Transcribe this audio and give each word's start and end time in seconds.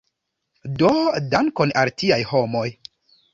Do, 0.79 0.93
dankon 1.33 1.75
al 1.83 1.93
tiaj 2.03 2.19
homoj! 2.31 2.65